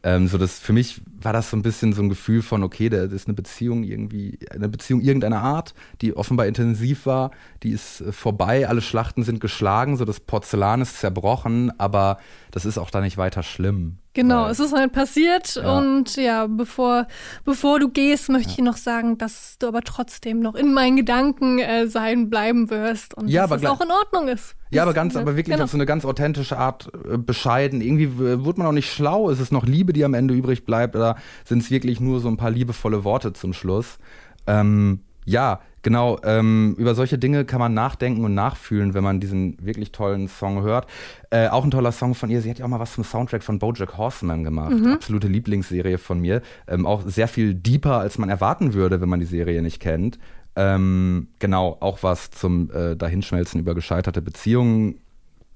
[0.07, 2.87] Ähm, so das, für mich war das so ein bisschen so ein Gefühl von, okay,
[2.87, 7.99] da ist eine Beziehung irgendwie, eine Beziehung irgendeiner Art, die offenbar intensiv war, die ist
[7.99, 12.19] äh, vorbei, alle Schlachten sind geschlagen, so das Porzellan ist zerbrochen, aber
[12.51, 13.97] das ist auch da nicht weiter schlimm.
[14.17, 15.77] Genau, Weil- es ist halt passiert Ja.
[15.77, 17.05] und ja, bevor,
[17.45, 21.59] bevor du gehst, möchte ich noch sagen, dass du aber trotzdem noch in meinen Gedanken
[21.59, 24.55] äh, sein bleiben wirst und Ja, dass es auch in Ordnung ist.
[24.71, 25.65] Ja, aber ganz, aber wirklich genau.
[25.65, 27.79] auf so eine ganz authentische Art äh, bescheiden.
[27.79, 29.29] Irgendwie wird man auch nicht schlau.
[29.29, 32.27] Ist es noch Liebe, die am Ende übrig bleibt, oder sind es wirklich nur so
[32.27, 33.99] ein paar liebevolle Worte zum Schluss?
[34.47, 36.19] Ähm, ja, genau.
[36.23, 40.61] Ähm, über solche Dinge kann man nachdenken und nachfühlen, wenn man diesen wirklich tollen Song
[40.61, 40.85] hört.
[41.29, 42.41] Äh, auch ein toller Song von ihr.
[42.41, 44.73] Sie hat ja auch mal was zum Soundtrack von BoJack Horseman gemacht.
[44.85, 46.41] Absolute Lieblingsserie von mir.
[46.67, 50.19] Ähm, auch sehr viel deeper, als man erwarten würde, wenn man die Serie nicht kennt.
[50.57, 54.99] Ähm, genau, auch was zum äh, Dahinschmelzen über gescheiterte Beziehungen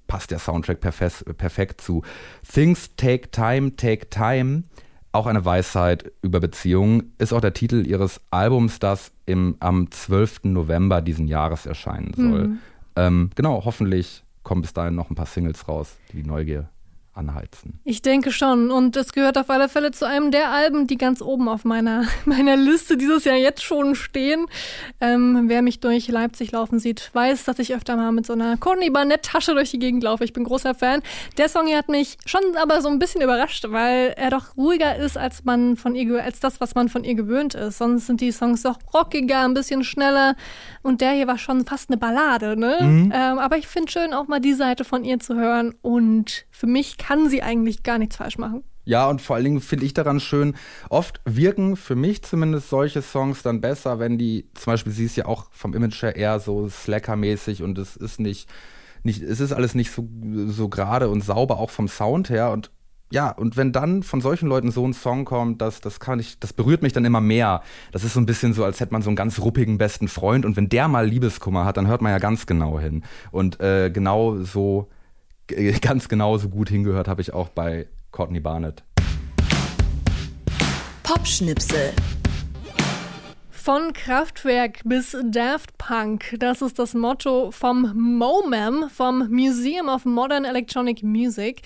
[0.08, 2.04] passt der Soundtrack perfes- perfekt zu.
[2.50, 4.63] Things Take Time, Take Time,
[5.12, 10.45] auch eine Weisheit über Beziehungen, ist auch der Titel ihres Albums, das im, am 12.
[10.45, 12.50] November diesen Jahres erscheinen soll.
[12.95, 16.69] Ähm, genau, hoffentlich kommen bis dahin noch ein paar Singles raus, die die Neugier
[17.13, 17.80] anheizen.
[17.84, 18.71] Ich denke schon.
[18.71, 22.06] Und es gehört auf alle Fälle zu einem der Alben, die ganz oben auf meiner,
[22.26, 24.45] meiner Liste dieses Jahr jetzt schon stehen.
[25.02, 28.58] Ähm, wer mich durch Leipzig laufen sieht, weiß, dass ich öfter mal mit so einer
[28.58, 30.24] Courtney Barnett-Tasche durch die Gegend laufe.
[30.24, 31.02] Ich bin großer Fan.
[31.38, 34.95] Der Song hier hat mich schon aber so ein bisschen überrascht, weil er doch ruhiger
[34.95, 37.78] ist, als man von ihr, als das, was man von ihr gewöhnt ist.
[37.78, 40.36] Sonst sind die Songs doch rockiger, ein bisschen schneller.
[40.82, 42.78] Und der hier war schon fast eine Ballade, ne?
[43.13, 45.76] Ähm, aber ich finde schön, auch mal die Seite von ihr zu hören.
[45.82, 48.63] Und für mich kann sie eigentlich gar nichts falsch machen.
[48.83, 50.55] Ja, und vor allen Dingen finde ich daran schön,
[50.89, 55.15] oft wirken für mich zumindest solche Songs dann besser, wenn die, zum Beispiel, sie ist
[55.15, 58.49] ja auch vom Image her eher so Slacker-mäßig und es ist nicht,
[59.03, 60.07] nicht, es ist alles nicht so,
[60.47, 62.71] so gerade und sauber, auch vom Sound her und
[63.13, 66.39] ja, und wenn dann von solchen Leuten so ein Song kommt, das, das kann ich,
[66.39, 67.61] das berührt mich dann immer mehr.
[67.91, 70.45] Das ist so ein bisschen so, als hätte man so einen ganz ruppigen besten Freund
[70.45, 73.03] und wenn der mal Liebeskummer hat, dann hört man ja ganz genau hin.
[73.31, 74.87] Und äh, genau so,
[75.81, 78.83] ganz genau so gut hingehört habe ich auch bei Courtney Barnett.
[81.03, 81.93] Pop-Schnipsel.
[83.63, 90.45] Von Kraftwerk bis Daft Punk, das ist das Motto vom MoMAM, vom Museum of Modern
[90.45, 91.61] Electronic Music.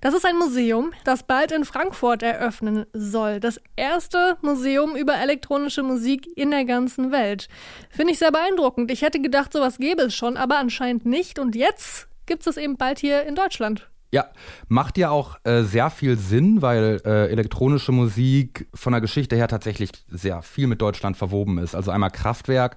[0.00, 3.40] Das ist ein Museum, das bald in Frankfurt eröffnen soll.
[3.40, 7.48] Das erste Museum über elektronische Musik in der ganzen Welt.
[7.90, 8.92] Finde ich sehr beeindruckend.
[8.92, 11.40] Ich hätte gedacht, sowas gäbe es schon, aber anscheinend nicht.
[11.40, 13.90] Und jetzt gibt es es eben bald hier in Deutschland.
[14.12, 14.26] Ja,
[14.68, 19.48] macht ja auch äh, sehr viel Sinn, weil äh, elektronische Musik von der Geschichte her
[19.48, 21.74] tatsächlich sehr viel mit Deutschland verwoben ist.
[21.74, 22.76] Also einmal Kraftwerk,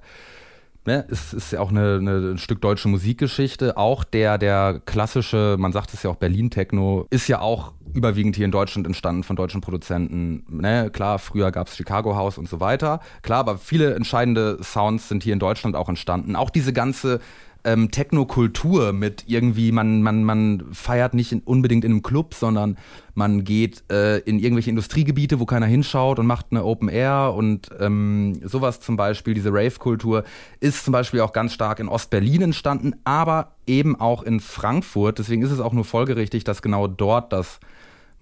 [0.86, 3.78] ne, ist, ist ja auch eine, eine, ein Stück deutsche Musikgeschichte.
[3.78, 8.46] Auch der, der klassische, man sagt es ja auch Berlin-Techno, ist ja auch überwiegend hier
[8.46, 10.46] in Deutschland entstanden von deutschen Produzenten.
[10.50, 13.02] Ne, klar, früher gab es Chicago House und so weiter.
[13.22, 16.36] Klar, aber viele entscheidende Sounds sind hier in Deutschland auch entstanden.
[16.36, 17.22] Auch diese ganze
[17.64, 22.78] ähm, Technokultur mit irgendwie, man, man, man feiert nicht in, unbedingt in einem Club, sondern
[23.16, 27.70] man geht äh, in irgendwelche Industriegebiete, wo keiner hinschaut und macht eine Open Air und
[27.80, 30.24] ähm, sowas zum Beispiel, diese Rave-Kultur
[30.60, 35.20] ist zum Beispiel auch ganz stark in Ostberlin entstanden, aber eben auch in Frankfurt.
[35.20, 37.60] Deswegen ist es auch nur folgerichtig, dass genau dort das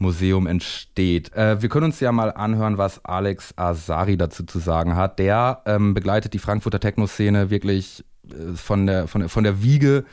[0.01, 1.33] Museum entsteht.
[1.33, 5.19] Äh, wir können uns ja mal anhören, was Alex Asari dazu zu sagen hat.
[5.19, 8.03] Der ähm, begleitet die Frankfurter Techno-Szene wirklich
[8.55, 10.05] von der, von von der Wiege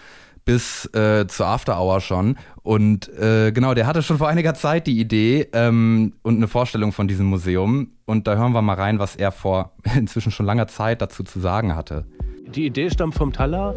[0.49, 2.39] bis äh, zur After Hour schon.
[2.63, 6.93] Und äh, genau, der hatte schon vor einiger Zeit die Idee ähm, und eine Vorstellung
[6.93, 7.91] von diesem Museum.
[8.07, 11.39] Und da hören wir mal rein, was er vor inzwischen schon langer Zeit dazu zu
[11.39, 12.07] sagen hatte.
[12.55, 13.75] Die Idee stammt vom Talla,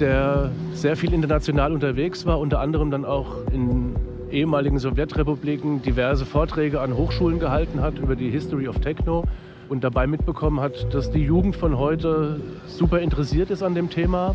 [0.00, 3.94] der sehr viel international unterwegs war, unter anderem dann auch in
[4.30, 9.24] ehemaligen Sowjetrepubliken diverse Vorträge an Hochschulen gehalten hat über die History of Techno
[9.68, 14.34] und dabei mitbekommen hat, dass die Jugend von heute super interessiert ist an dem Thema,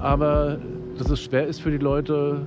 [0.00, 0.58] aber
[0.98, 2.46] dass es schwer ist für die Leute,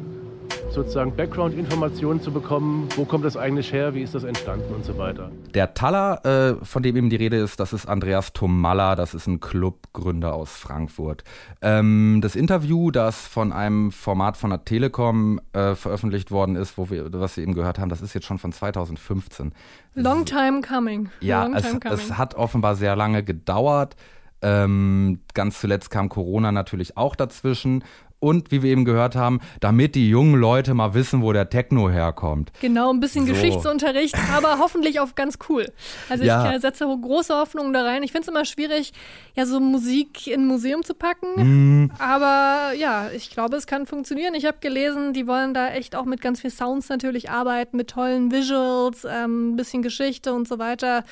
[0.71, 4.97] sozusagen Background-Informationen zu bekommen, wo kommt das eigentlich her, wie ist das entstanden und so
[4.97, 5.31] weiter.
[5.53, 9.27] Der Taller, äh, von dem eben die Rede ist, das ist Andreas Tomalla, das ist
[9.27, 11.23] ein Clubgründer aus Frankfurt.
[11.61, 16.89] Ähm, das Interview, das von einem Format von der Telekom äh, veröffentlicht worden ist, wo
[16.89, 19.53] wir, was wir eben gehört haben, das ist jetzt schon von 2015.
[19.95, 21.09] Long time coming.
[21.19, 21.97] Ja, Long es, time coming.
[21.97, 23.95] es hat offenbar sehr lange gedauert.
[24.41, 27.83] Ähm, ganz zuletzt kam Corona natürlich auch dazwischen.
[28.21, 31.89] Und wie wir eben gehört haben, damit die jungen Leute mal wissen, wo der Techno
[31.89, 32.51] herkommt.
[32.59, 33.31] Genau, ein bisschen So.
[33.33, 35.71] Geschichtsunterricht, aber hoffentlich auf ganz cool.
[36.09, 36.49] Also Ja.
[36.49, 38.03] ich äh, setze große Hoffnungen da rein.
[38.03, 38.91] Ich finde es immer schwierig,
[39.35, 41.27] ja, so Musik in ein Museum zu packen.
[41.37, 41.91] Mhm.
[41.97, 44.33] Aber ja, ich glaube, es kann funktionieren.
[44.35, 47.89] Ich habe gelesen, die wollen da echt auch mit ganz viel Sounds natürlich arbeiten, mit
[47.89, 51.05] tollen Visuals, ähm, ein bisschen Geschichte und so weiter.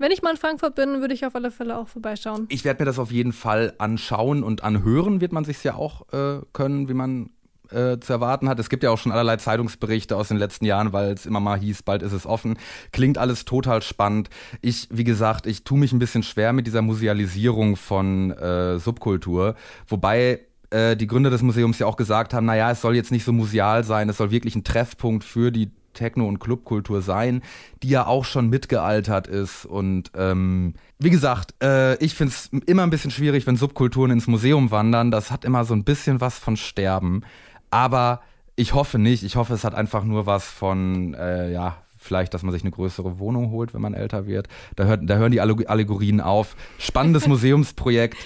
[0.00, 2.46] Wenn ich mal in Frankfurt bin, würde ich auf alle Fälle auch vorbeischauen.
[2.48, 6.10] Ich werde mir das auf jeden Fall anschauen und anhören wird man sich ja auch
[6.14, 7.28] äh, können, wie man
[7.70, 8.58] äh, zu erwarten hat.
[8.58, 11.58] Es gibt ja auch schon allerlei Zeitungsberichte aus den letzten Jahren, weil es immer mal
[11.58, 12.58] hieß, bald ist es offen.
[12.92, 14.30] Klingt alles total spannend.
[14.62, 19.54] Ich, wie gesagt, ich tue mich ein bisschen schwer mit dieser Musealisierung von äh, Subkultur,
[19.86, 23.24] wobei äh, die Gründer des Museums ja auch gesagt haben, naja, es soll jetzt nicht
[23.24, 27.42] so museal sein, es soll wirklich ein Treffpunkt für die Techno- und Clubkultur sein,
[27.82, 29.66] die ja auch schon mitgealtert ist.
[29.66, 34.26] Und ähm, wie gesagt, äh, ich finde es immer ein bisschen schwierig, wenn Subkulturen ins
[34.26, 35.10] Museum wandern.
[35.10, 37.22] Das hat immer so ein bisschen was von Sterben.
[37.70, 38.20] Aber
[38.56, 39.22] ich hoffe nicht.
[39.22, 42.70] Ich hoffe, es hat einfach nur was von, äh, ja, vielleicht, dass man sich eine
[42.70, 44.48] größere Wohnung holt, wenn man älter wird.
[44.76, 46.56] Da, hört, da hören die Alleg- Allegorien auf.
[46.78, 48.16] Spannendes Museumsprojekt.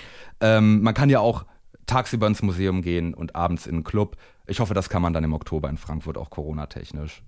[0.40, 1.44] Ähm, man kann ja auch
[1.86, 4.16] tagsüber ins Museum gehen und abends in einen Club.
[4.46, 7.22] Ich hoffe, das kann man dann im Oktober in Frankfurt auch Corona-technisch.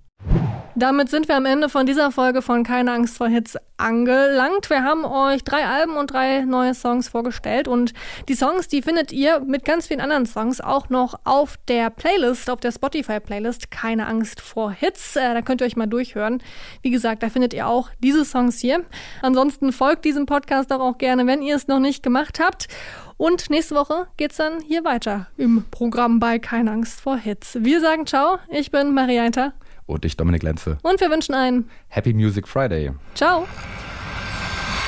[0.79, 4.69] Damit sind wir am Ende von dieser Folge von Keine Angst vor Hits angelangt.
[4.69, 7.95] Wir haben euch drei Alben und drei neue Songs vorgestellt und
[8.29, 12.51] die Songs, die findet ihr mit ganz vielen anderen Songs auch noch auf der Playlist,
[12.51, 15.17] auf der Spotify-Playlist Keine Angst vor Hits.
[15.17, 16.43] Äh, da könnt ihr euch mal durchhören.
[16.83, 18.85] Wie gesagt, da findet ihr auch diese Songs hier.
[19.23, 22.69] Ansonsten folgt diesem Podcast auch, auch gerne, wenn ihr es noch nicht gemacht habt.
[23.17, 27.57] Und nächste Woche geht's dann hier weiter im Programm bei Keine Angst vor Hits.
[27.61, 28.41] Wir sagen ciao.
[28.51, 29.55] Ich bin Maria Einter
[29.87, 30.79] Und ich, Dominik Lenze.
[30.83, 32.91] und wir wünschen einen Happy Music Friday.
[33.15, 33.47] Ciao.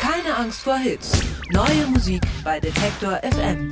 [0.01, 1.23] Keine Angst vor Hits.
[1.51, 3.71] Neue Musik bei Detektor FM.